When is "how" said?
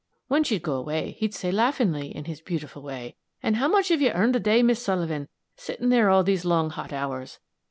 3.57-3.67